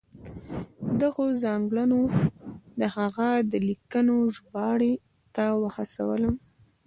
[1.01, 2.13] دغو ځانګړنو زه
[2.79, 4.93] د هغه د لیکنو ژباړې
[5.35, 6.35] ته وهڅولم.